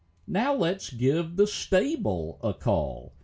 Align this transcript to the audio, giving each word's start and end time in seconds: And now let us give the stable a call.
And 0.25 0.33
now 0.33 0.55
let 0.55 0.77
us 0.77 0.89
give 0.89 1.35
the 1.35 1.45
stable 1.45 2.39
a 2.41 2.55
call. 2.55 3.13